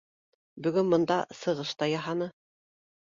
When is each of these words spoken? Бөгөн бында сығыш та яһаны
Бөгөн 0.67 0.89
бында 0.95 1.17
сығыш 1.43 1.75
та 1.83 1.91
яһаны 1.95 2.31